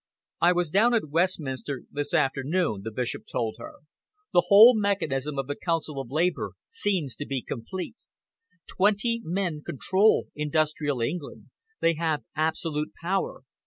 [0.41, 3.73] "I was down at Westminster this afternoon," the Bishop told her.
[4.33, 7.97] "The whole mechanism of the Council of Labour seems to be complete.
[8.65, 11.51] Twenty men control industrial England.
[11.81, 13.41] They have absolute power.